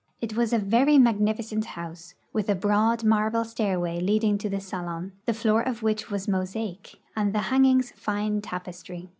It 0.19 0.35
was 0.35 0.51
a 0.51 0.57
very 0.57 0.97
magnificent 0.97 1.63
house, 1.77 2.15
with 2.33 2.49
a 2.49 2.55
broad 2.55 3.01
marlde 3.03 3.45
stairway 3.45 3.99
leading 3.99 4.39
to 4.39 4.49
the 4.49 4.59
salon, 4.59 5.11
the 5.27 5.33
floor 5.35 5.61
of 5.61 5.83
which 5.83 6.09
was 6.09 6.27
mosaic 6.27 6.99
and 7.15 7.33
the 7.35 7.51
hang 7.53 7.65
ings 7.65 7.91
fine 7.91 8.41
tapestry. 8.41 9.09